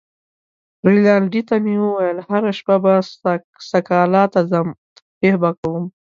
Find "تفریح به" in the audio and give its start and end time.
4.95-5.49